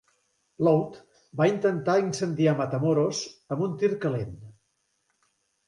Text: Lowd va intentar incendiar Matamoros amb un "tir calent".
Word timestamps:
Lowd 0.67 0.95
va 1.41 1.47
intentar 1.51 1.99
incendiar 2.05 2.55
Matamoros 2.63 3.21
amb 3.57 3.65
un 3.69 3.79
"tir 3.85 3.93
calent". 4.09 4.35